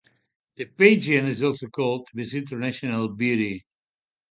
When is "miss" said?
2.15-2.33